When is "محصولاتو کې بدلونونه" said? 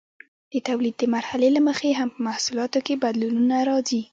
2.27-3.55